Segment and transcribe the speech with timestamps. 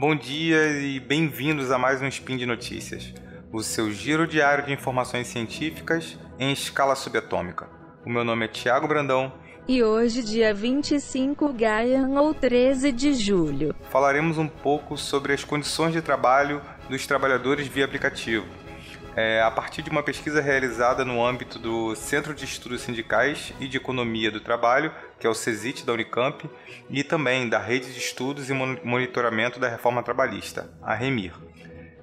[0.00, 3.12] Bom dia e bem-vindos a mais um Spin de Notícias,
[3.52, 7.68] o seu giro diário de informações científicas em escala subatômica.
[8.06, 9.30] O meu nome é Tiago Brandão.
[9.68, 15.92] E hoje, dia 25 Gaian ou 13 de julho, falaremos um pouco sobre as condições
[15.92, 18.46] de trabalho dos trabalhadores via aplicativo
[19.16, 23.66] é, a partir de uma pesquisa realizada no âmbito do Centro de Estudos Sindicais e
[23.66, 26.48] de Economia do Trabalho, que é o CESIT da Unicamp,
[26.88, 31.32] e também da Rede de Estudos e Monitoramento da Reforma Trabalhista, a REMIR.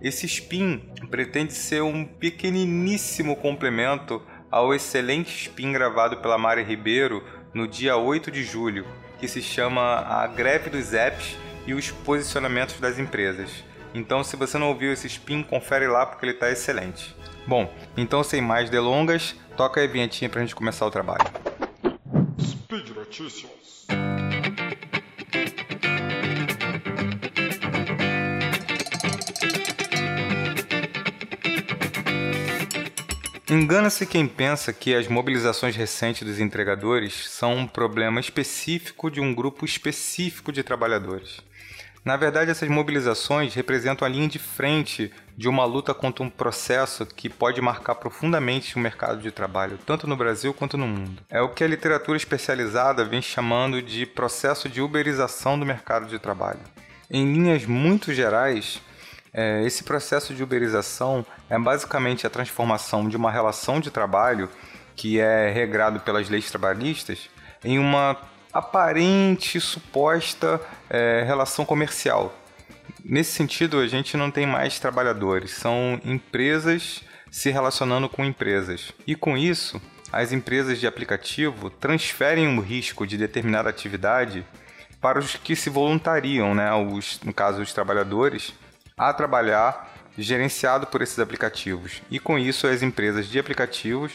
[0.02, 7.68] Esse SPIN pretende ser um pequeniníssimo complemento ao excelente SPIN gravado pela Mari Ribeiro no
[7.68, 8.86] dia 8 de julho,
[9.20, 13.64] que se chama A Greve dos Apps e os Posicionamentos das Empresas.
[13.98, 17.16] Então, se você não ouviu esse spin, confere lá porque ele está excelente.
[17.48, 21.26] Bom, então sem mais delongas, toca a vinhetinha para a gente começar o trabalho.
[22.40, 23.88] Speed Notícias.
[33.50, 39.34] Engana-se quem pensa que as mobilizações recentes dos entregadores são um problema específico de um
[39.34, 41.42] grupo específico de trabalhadores.
[42.08, 47.06] Na verdade, essas mobilizações representam a linha de frente de uma luta contra um processo
[47.06, 51.22] que pode marcar profundamente o mercado de trabalho, tanto no Brasil quanto no mundo.
[51.30, 56.18] É o que a literatura especializada vem chamando de processo de uberização do mercado de
[56.18, 56.62] trabalho.
[57.12, 58.82] Em linhas muito gerais,
[59.34, 64.50] é, esse processo de uberização é basicamente a transformação de uma relação de trabalho
[64.96, 67.30] que é regrado pelas leis trabalhistas
[67.66, 68.16] em uma
[68.52, 70.60] aparente suposta
[70.90, 72.36] é, relação comercial.
[73.04, 78.92] Nesse sentido, a gente não tem mais trabalhadores, são empresas se relacionando com empresas.
[79.06, 79.82] E com isso,
[80.12, 84.46] as empresas de aplicativo transferem o risco de determinada atividade
[85.00, 88.54] para os que se voluntariam, né, os, no caso os trabalhadores,
[88.98, 92.02] a trabalhar gerenciado por esses aplicativos.
[92.10, 94.14] E com isso, as empresas de aplicativos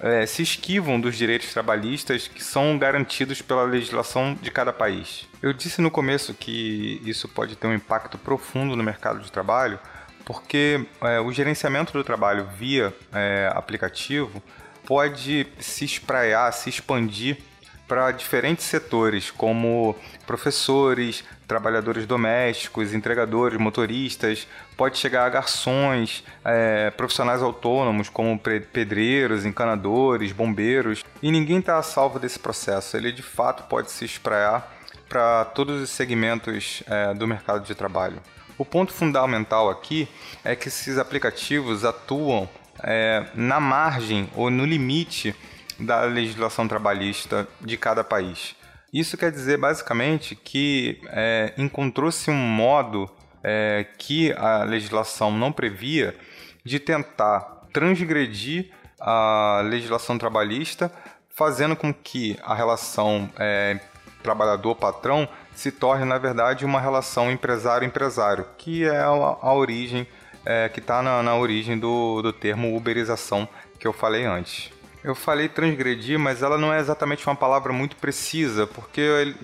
[0.00, 5.26] é, se esquivam dos direitos trabalhistas que são garantidos pela legislação de cada país.
[5.42, 9.78] Eu disse no começo que isso pode ter um impacto profundo no mercado de trabalho,
[10.24, 14.42] porque é, o gerenciamento do trabalho via é, aplicativo
[14.84, 17.38] pode se espraiar, se expandir
[17.86, 19.96] para diferentes setores, como
[20.26, 24.46] professores, trabalhadores domésticos, entregadores, motoristas,
[24.76, 31.82] pode chegar a garçons, é, profissionais autônomos como pedreiros, encanadores, bombeiros, e ninguém está a
[31.82, 32.96] salvo desse processo.
[32.96, 34.72] Ele de fato pode se espraiar
[35.08, 38.20] para todos os segmentos é, do mercado de trabalho.
[38.58, 40.08] O ponto fundamental aqui
[40.42, 42.48] é que esses aplicativos atuam
[42.82, 45.34] é, na margem ou no limite
[45.78, 48.56] da legislação trabalhista de cada país.
[48.92, 53.10] Isso quer dizer basicamente que é, encontrou-se um modo
[53.42, 56.16] é, que a legislação não previa
[56.64, 57.40] de tentar
[57.72, 58.70] transgredir
[59.00, 60.90] a legislação trabalhista,
[61.28, 63.78] fazendo com que a relação é,
[64.22, 70.06] trabalhador-patrão se torne, na verdade, uma relação empresário-empresário, que é a, a origem,
[70.44, 73.48] é, que está na, na, origem do, do termo uberização
[73.78, 74.70] que eu falei antes.
[75.06, 79.36] Eu falei transgredir, mas ela não é exatamente uma palavra muito precisa, porque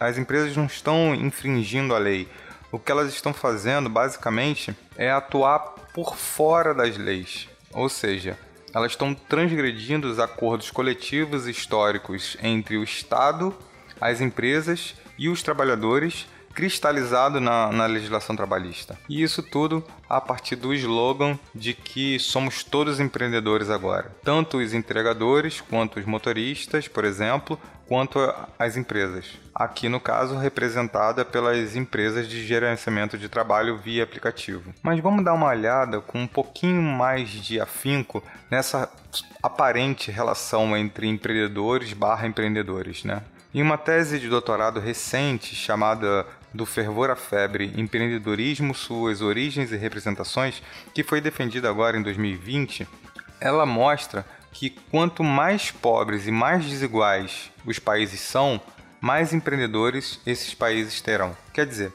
[0.00, 2.26] as empresas não estão infringindo a lei.
[2.72, 5.60] O que elas estão fazendo, basicamente, é atuar
[5.92, 7.46] por fora das leis.
[7.74, 8.38] Ou seja,
[8.72, 13.54] elas estão transgredindo os acordos coletivos históricos entre o Estado,
[14.00, 16.26] as empresas e os trabalhadores
[16.56, 18.98] cristalizado na, na legislação trabalhista.
[19.10, 24.10] E isso tudo a partir do slogan de que somos todos empreendedores agora.
[24.24, 28.18] Tanto os entregadores, quanto os motoristas, por exemplo, quanto
[28.58, 29.26] as empresas.
[29.54, 34.72] Aqui, no caso, representada pelas empresas de gerenciamento de trabalho via aplicativo.
[34.82, 38.90] Mas vamos dar uma olhada com um pouquinho mais de afinco nessa
[39.42, 43.22] aparente relação entre empreendedores barra empreendedores, né?
[43.56, 49.76] Em uma tese de doutorado recente chamada do fervor à febre, empreendedorismo, suas origens e
[49.78, 50.62] representações,
[50.92, 52.86] que foi defendida agora em 2020,
[53.40, 58.60] ela mostra que quanto mais pobres e mais desiguais os países são,
[59.00, 61.34] mais empreendedores esses países terão.
[61.54, 61.94] Quer dizer,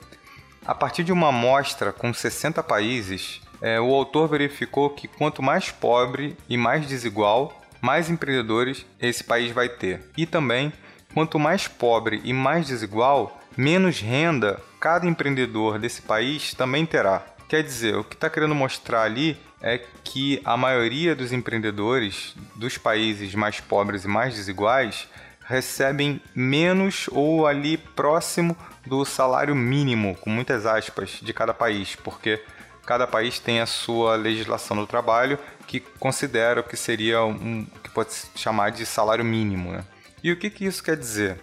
[0.65, 5.69] a partir de uma amostra com 60 países, é, o autor verificou que quanto mais
[5.69, 10.09] pobre e mais desigual, mais empreendedores esse país vai ter.
[10.17, 10.73] E também,
[11.13, 17.23] quanto mais pobre e mais desigual, menos renda cada empreendedor desse país também terá.
[17.47, 22.77] Quer dizer, o que está querendo mostrar ali é que a maioria dos empreendedores dos
[22.77, 25.07] países mais pobres e mais desiguais
[25.45, 28.55] recebem menos ou ali próximo
[28.85, 32.41] do salário mínimo, com muitas aspas, de cada país, porque
[32.85, 35.37] cada país tem a sua legislação do trabalho
[35.67, 39.73] que considera o que seria um que pode se chamar de salário mínimo.
[39.73, 39.83] Né?
[40.23, 41.39] E o que, que isso quer dizer?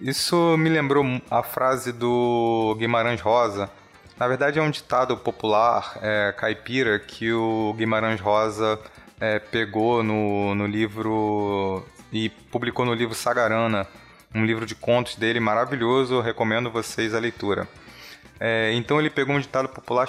[0.00, 3.70] Isso me lembrou a frase do Guimarães Rosa.
[4.18, 8.78] Na verdade, é um ditado popular é, caipira que o Guimarães Rosa
[9.20, 13.86] é, pegou no, no livro e publicou no livro Sagarana,
[14.34, 17.66] um livro de contos dele maravilhoso, recomendo vocês a leitura.
[18.38, 20.06] É, então ele pegou um ditado popular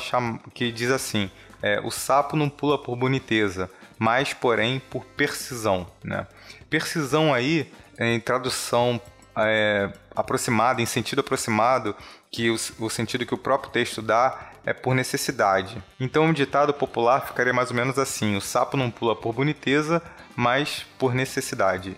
[0.53, 1.31] que diz assim:
[1.61, 5.87] é, o sapo não pula por boniteza, mas porém por precisão.
[6.03, 6.27] Né?
[6.69, 9.01] Precisão aí, em tradução
[9.37, 11.95] é, aproximada, em sentido aproximado,
[12.31, 15.81] que o, o sentido que o próprio texto dá é por necessidade.
[15.99, 20.01] Então, um ditado popular ficaria mais ou menos assim: o sapo não pula por boniteza,
[20.35, 21.97] mas por necessidade.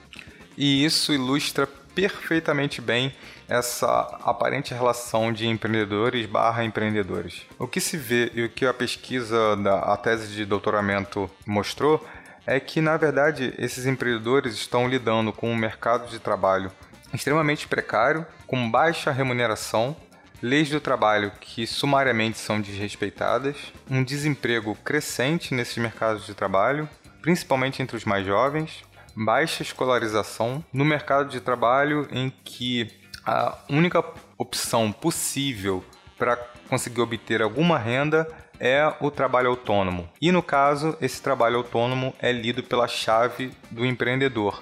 [0.57, 3.13] E isso ilustra perfeitamente bem
[3.47, 7.41] essa aparente relação de empreendedores barra empreendedores.
[7.59, 12.05] O que se vê e o que a pesquisa da a tese de doutoramento mostrou
[12.45, 16.71] é que, na verdade, esses empreendedores estão lidando com um mercado de trabalho
[17.13, 19.95] extremamente precário, com baixa remuneração,
[20.41, 23.55] leis do trabalho que sumariamente são desrespeitadas,
[23.89, 26.89] um desemprego crescente nesses mercados de trabalho,
[27.21, 28.83] principalmente entre os mais jovens,
[29.15, 30.63] baixa escolarização.
[30.73, 32.89] No mercado de trabalho em que
[33.25, 34.03] a única
[34.37, 35.85] opção possível
[36.17, 38.27] para conseguir obter alguma renda
[38.61, 40.07] é o trabalho autônomo.
[40.21, 44.61] E no caso, esse trabalho autônomo é lido pela chave do empreendedor.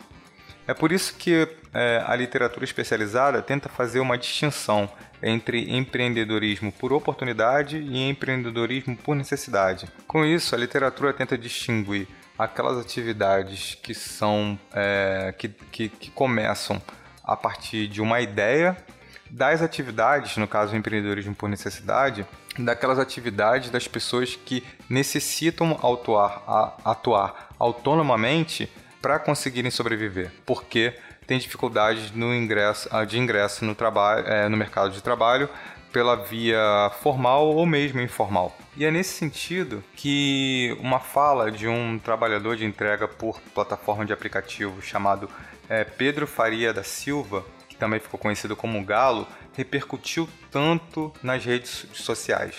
[0.66, 4.90] É por isso que é, a literatura especializada tenta fazer uma distinção
[5.22, 9.90] entre empreendedorismo por oportunidade e empreendedorismo por necessidade.
[10.07, 12.07] Com isso, a literatura tenta distinguir
[12.38, 16.81] aquelas atividades que são é, que, que, que começam
[17.22, 18.78] a partir de uma ideia
[19.30, 22.25] das atividades, no caso empreendedorismo por necessidade,
[22.65, 28.71] daquelas atividades das pessoas que necessitam atuar, a, atuar autonomamente
[29.01, 30.94] para conseguirem sobreviver, porque
[31.25, 35.50] tem dificuldades no ingresso, de ingresso no, trabalho, é, no mercado de trabalho
[35.91, 38.56] pela via formal ou mesmo informal.
[38.77, 44.13] E é nesse sentido que uma fala de um trabalhador de entrega por plataforma de
[44.13, 45.29] aplicativo chamado
[45.67, 47.44] é, Pedro Faria da Silva,
[47.80, 52.56] também ficou conhecido como Galo, repercutiu tanto nas redes sociais.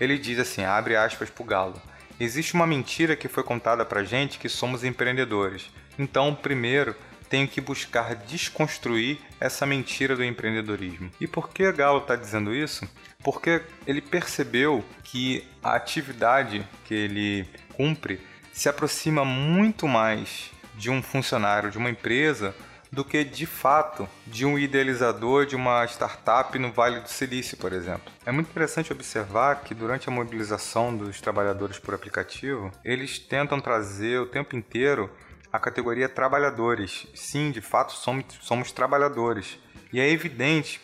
[0.00, 1.80] Ele diz assim, abre aspas para o Galo,
[2.18, 5.70] existe uma mentira que foi contada para gente que somos empreendedores.
[5.98, 6.94] Então, primeiro,
[7.28, 11.10] tenho que buscar desconstruir essa mentira do empreendedorismo.
[11.20, 12.88] E por que Galo está dizendo isso?
[13.22, 18.20] Porque ele percebeu que a atividade que ele cumpre
[18.52, 22.54] se aproxima muito mais de um funcionário de uma empresa
[22.94, 27.72] do que de fato de um idealizador de uma startup no Vale do Silício, por
[27.72, 28.12] exemplo.
[28.24, 34.20] É muito interessante observar que durante a mobilização dos trabalhadores por aplicativo, eles tentam trazer
[34.20, 35.10] o tempo inteiro
[35.52, 37.06] a categoria trabalhadores.
[37.14, 39.58] Sim, de fato somos, somos trabalhadores.
[39.92, 40.80] E é evidente,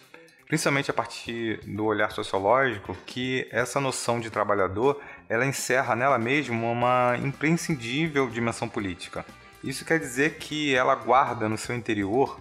[0.47, 6.71] principalmente a partir do olhar sociológico, que essa noção de trabalhador ela encerra nela mesma
[6.71, 9.25] uma imprescindível dimensão política.
[9.63, 12.41] Isso quer dizer que ela guarda no seu interior,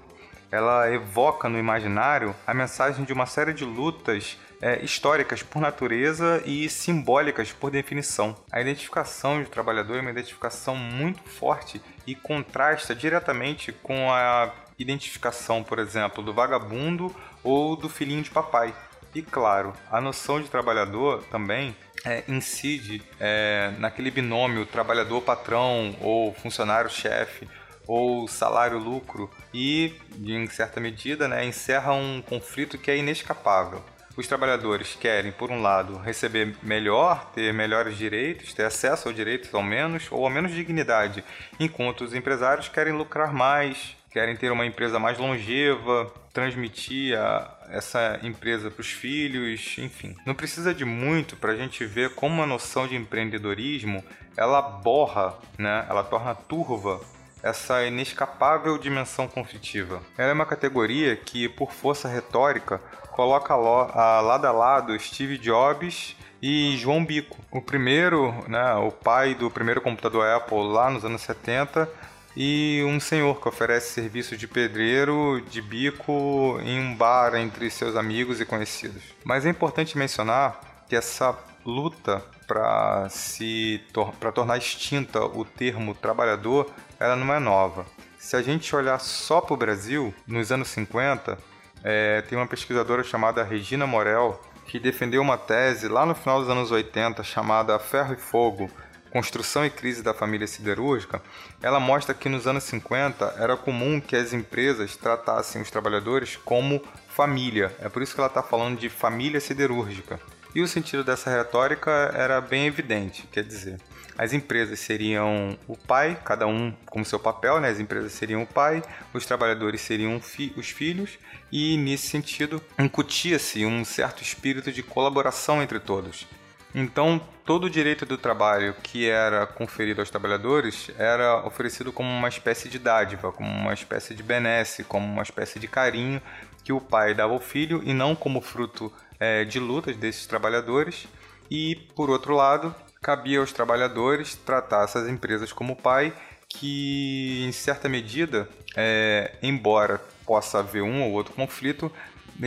[0.51, 6.41] ela evoca no imaginário a mensagem de uma série de lutas é, históricas por natureza
[6.45, 8.35] e simbólicas por definição.
[8.51, 15.63] A identificação de trabalhador é uma identificação muito forte e contrasta diretamente com a identificação,
[15.63, 18.73] por exemplo, do vagabundo ou do filhinho de papai.
[19.13, 21.75] E claro, a noção de trabalhador também
[22.06, 27.48] é, incide é, naquele binômio trabalhador-patrão ou funcionário-chefe
[27.88, 33.84] ou salário-lucro e, em certa medida, né, encerra um conflito que é inescapável.
[34.16, 39.54] Os trabalhadores querem, por um lado, receber melhor, ter melhores direitos, ter acesso aos direitos
[39.54, 41.24] ao menos, ou ao menos dignidade,
[41.60, 48.19] enquanto os empresários querem lucrar mais, querem ter uma empresa mais longeva, transmitir a, essa
[48.23, 50.15] empresa para os filhos, enfim.
[50.25, 54.03] Não precisa de muito para a gente ver como a noção de empreendedorismo
[54.35, 55.85] ela borra, né?
[55.89, 56.99] ela torna turva
[57.41, 60.01] essa inescapável dimensão conflitiva.
[60.17, 66.75] Ela é uma categoria que, por força retórica, coloca lado a lado Steve Jobs e
[66.77, 67.38] João Bico.
[67.51, 71.89] O primeiro, né, o pai do primeiro computador Apple lá nos anos 70
[72.36, 77.95] e um senhor que oferece serviço de pedreiro de bico em um bar entre seus
[77.95, 79.03] amigos e conhecidos.
[79.24, 83.81] Mas é importante mencionar que essa luta para se
[84.19, 86.69] para tornar extinta o termo trabalhador,
[87.00, 87.86] ela não é nova.
[88.17, 91.38] Se a gente olhar só para o Brasil, nos anos 50,
[91.83, 96.50] é, tem uma pesquisadora chamada Regina Morel que defendeu uma tese lá no final dos
[96.50, 98.69] anos 80 chamada Ferro e Fogo,
[99.12, 101.22] Construção e Crise da Família Siderúrgica,
[101.62, 106.82] ela mostra que nos anos 50 era comum que as empresas tratassem os trabalhadores como
[107.10, 107.75] família.
[107.82, 110.20] É por isso que ela está falando de família siderúrgica.
[110.54, 113.80] E o sentido dessa retórica era bem evidente, quer dizer,
[114.18, 117.70] as empresas seriam o pai, cada um com seu papel, né?
[117.70, 121.20] as empresas seriam o pai, os trabalhadores seriam fi os filhos,
[121.51, 126.28] e nesse sentido incutia-se um certo espírito de colaboração entre todos.
[126.73, 132.27] Então, todo o direito do trabalho que era conferido aos trabalhadores era oferecido como uma
[132.27, 136.21] espécie de dádiva, como uma espécie de benesse, como uma espécie de carinho
[136.63, 141.07] que o pai dava ao filho e não como fruto é, de lutas desses trabalhadores.
[141.49, 146.13] E, por outro lado, cabia aos trabalhadores tratar essas empresas como pai,
[146.47, 151.91] que, em certa medida, é, embora possa haver um ou outro conflito,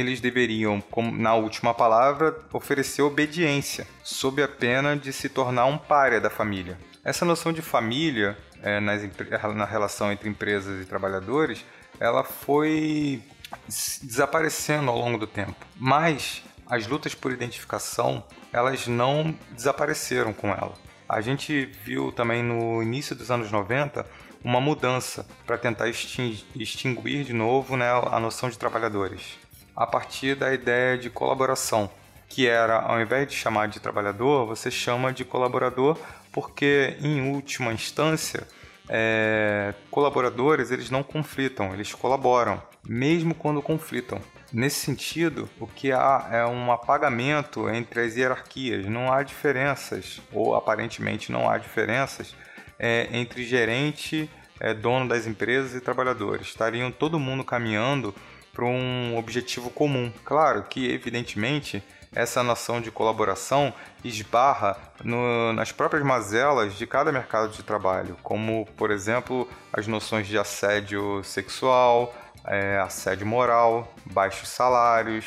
[0.00, 0.82] eles deveriam,
[1.12, 6.78] na última palavra, oferecer obediência, sob a pena de se tornar um párea da família.
[7.04, 9.02] Essa noção de família é, nas,
[9.54, 11.64] na relação entre empresas e trabalhadores,
[12.00, 13.22] ela foi
[14.02, 15.66] desaparecendo ao longo do tempo.
[15.76, 20.75] Mas as lutas por identificação, elas não desapareceram com ela.
[21.08, 24.06] A gente viu também no início dos anos 90
[24.42, 29.38] uma mudança para tentar extinguir de novo né, a noção de trabalhadores
[29.82, 31.90] a partir da ideia de colaboração,
[32.28, 35.98] que era, ao invés de chamar de trabalhador, você chama de colaborador,
[36.30, 38.46] porque, em última instância,
[38.88, 44.20] é, colaboradores eles não conflitam, eles colaboram, mesmo quando conflitam.
[44.52, 48.86] Nesse sentido, o que há é um apagamento entre as hierarquias.
[48.86, 52.36] Não há diferenças, ou aparentemente não há diferenças,
[52.78, 56.46] é, entre gerente, é, dono das empresas e trabalhadores.
[56.46, 58.14] Estariam todo mundo caminhando
[58.52, 60.12] para um objetivo comum.
[60.25, 61.82] Claro que, evidentemente,
[62.14, 63.73] essa noção de colaboração
[64.04, 70.26] esbarra no, nas próprias mazelas de cada mercado de trabalho, como, por exemplo, as noções
[70.26, 75.25] de assédio sexual, é, assédio moral, baixos salários,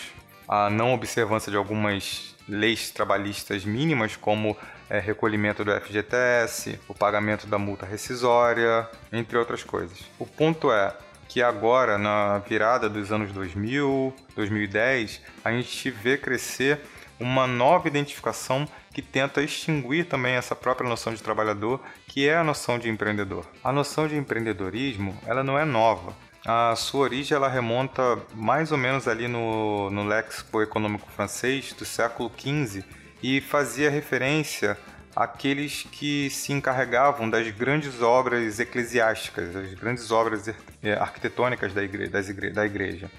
[0.48, 4.56] a não observância de algumas leis trabalhistas mínimas, como
[4.90, 10.00] é, recolhimento do FGTS, o pagamento da multa rescisória, entre outras coisas.
[10.20, 10.94] O ponto é,
[11.28, 16.82] que agora, na virada dos anos 2000, 2010, a gente vê crescer
[17.20, 22.44] uma nova identificação que tenta extinguir também essa própria noção de trabalhador, que é a
[22.44, 23.46] noção de empreendedor.
[23.64, 26.14] A noção de empreendedorismo, ela não é nova.
[26.46, 31.84] A sua origem ela remonta mais ou menos ali no, no léxico econômico francês do
[31.84, 32.84] século XV
[33.22, 34.78] e fazia referência
[35.16, 40.48] aqueles que se encarregavam das grandes obras eclesiásticas, as grandes obras
[40.84, 42.12] é, arquitetônicas da igreja.
[42.12, 43.10] Das igre da igreja.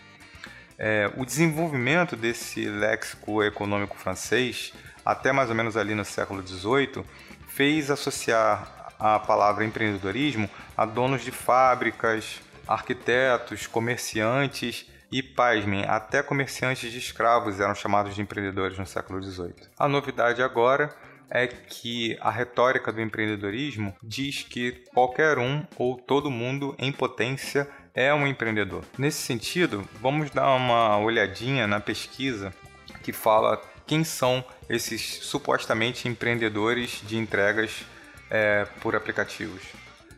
[0.78, 4.74] É, o desenvolvimento desse léxico econômico francês,
[5.04, 7.02] até mais ou menos ali no século XVIII,
[7.48, 16.90] fez associar a palavra empreendedorismo a donos de fábricas, arquitetos, comerciantes e, pasmem, até comerciantes
[16.90, 19.54] de escravos eram chamados de empreendedores no século XVIII.
[19.78, 20.94] A novidade agora
[21.30, 27.68] é que a retórica do empreendedorismo diz que qualquer um ou todo mundo em potência
[27.94, 28.84] é um empreendedor.
[28.98, 32.52] Nesse sentido, vamos dar uma olhadinha na pesquisa
[33.02, 37.84] que fala quem são esses supostamente empreendedores de entregas
[38.30, 39.62] é, por aplicativos.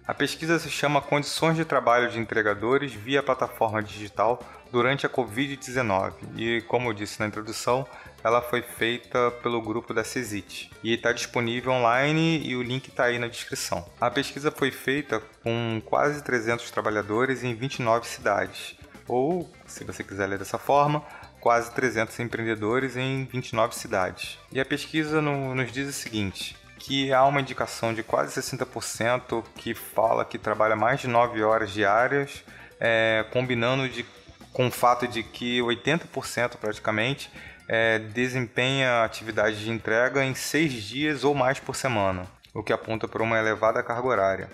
[0.07, 6.15] A pesquisa se chama Condições de Trabalho de Entregadores via Plataforma Digital durante a Covid-19
[6.35, 7.87] e, como eu disse na introdução,
[8.23, 13.05] ela foi feita pelo grupo da CESIT e está disponível online e o link está
[13.05, 13.87] aí na descrição.
[14.01, 20.27] A pesquisa foi feita com quase 300 trabalhadores em 29 cidades, ou, se você quiser
[20.27, 21.03] ler dessa forma,
[21.41, 24.39] quase 300 empreendedores em 29 cidades.
[24.53, 29.45] E a pesquisa no, nos diz o seguinte: que há uma indicação de quase 60%
[29.57, 32.45] que fala que trabalha mais de 9 horas diárias,
[32.79, 34.05] é, combinando de,
[34.53, 37.31] com o fato de que 80% praticamente
[37.69, 43.07] é, desempenha atividade de entrega em seis dias ou mais por semana, o que aponta
[43.07, 44.51] para uma elevada carga horária.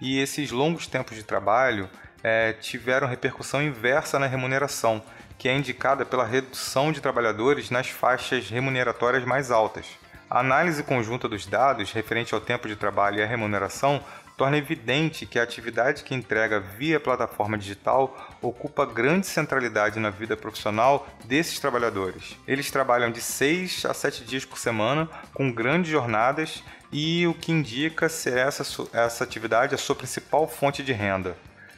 [0.00, 1.88] E esses longos tempos de trabalho
[2.22, 5.02] é, tiveram repercussão inversa na remuneração,
[5.38, 9.86] que é indicada pela redução de trabalhadores nas faixas remuneratórias mais altas.
[10.28, 14.04] A análise conjunta dos dados referente ao tempo de trabalho e à remuneração
[14.40, 20.34] torna evidente que a atividade que entrega via plataforma digital ocupa grande centralidade na vida
[20.34, 22.38] profissional desses trabalhadores.
[22.48, 27.52] Eles trabalham de 6 a 7 dias por semana, com grandes jornadas e o que
[27.52, 31.36] indica ser essa, essa atividade a sua principal fonte de renda.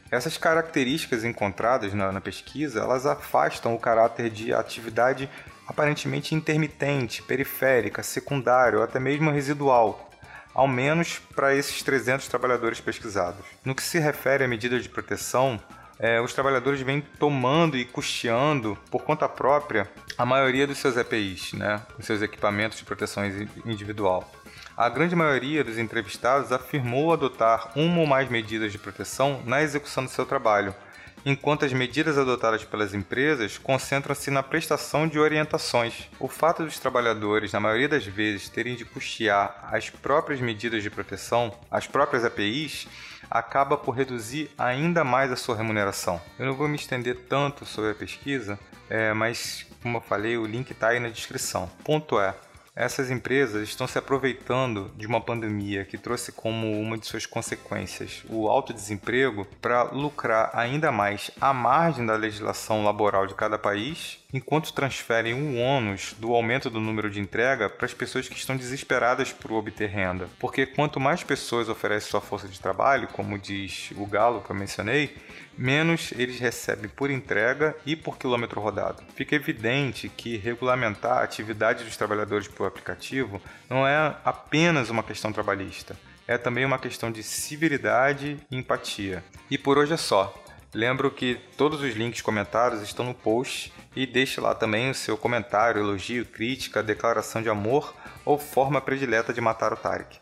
[0.09, 5.29] Essas características encontradas na, na pesquisa, elas afastam o caráter de atividade
[5.67, 10.12] aparentemente intermitente, periférica, secundária ou até mesmo residual,
[10.55, 13.45] ao menos para esses 300 trabalhadores pesquisados.
[13.65, 15.61] No que se refere à medida de proteção,
[15.99, 21.53] é, os trabalhadores vêm tomando e custeando por conta própria a maioria dos seus EPIs,
[21.53, 23.25] né, os seus equipamentos de proteção
[23.65, 24.31] individual.
[24.77, 30.05] A grande maioria dos entrevistados afirmou adotar uma ou mais medidas de proteção na execução
[30.05, 30.75] do seu trabalho,
[31.25, 36.09] enquanto as medidas adotadas pelas empresas concentram-se na prestação de orientações.
[36.19, 40.91] O fato dos trabalhadores, na maioria das vezes, terem de custear as próprias medidas de
[40.91, 42.89] proteção, as próprias APIs,
[43.31, 46.21] acaba por reduzir ainda mais a sua remuneração.
[46.39, 48.59] Eu não vou me estender tanto sobre a pesquisa,
[48.91, 51.71] é, mas, como eu falei, o link está aí na descrição.
[51.83, 52.35] Ponto é,
[52.75, 58.23] essas empresas estão se aproveitando de uma pandemia que trouxe como uma de suas consequências
[58.29, 64.19] o alto desemprego para lucrar ainda mais à margem da legislação laboral de cada país,
[64.33, 68.57] enquanto transferem o ônus do aumento do número de entrega para as pessoas que estão
[68.57, 70.29] desesperadas por obter renda.
[70.39, 74.57] Porque quanto mais pessoas oferecem sua força de trabalho, como diz o Galo que eu
[74.57, 75.17] mencionei,
[75.57, 79.03] menos eles recebem por entrega e por quilômetro rodado.
[79.15, 85.33] Fica evidente que regulamentar a atividade dos trabalhadores por aplicativo não é apenas uma questão
[85.33, 85.97] trabalhista,
[86.27, 89.23] é também uma questão de civilidade e empatia.
[89.51, 90.42] E por hoje é só.
[90.75, 95.19] Lembro que todos os links comentados estão no post e deixe lá também o seu
[95.19, 100.19] comentário, elogio, crítica, declaração de amor ou forma predileta de matar o Tarek.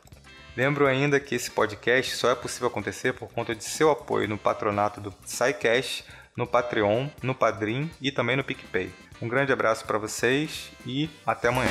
[0.57, 4.37] Lembro ainda que esse podcast só é possível acontecer por conta de seu apoio no
[4.37, 6.05] patronato do SciCash,
[6.37, 8.91] no Patreon, no Padrim e também no PicPay.
[9.23, 11.71] Um grande abraço para vocês e até amanhã.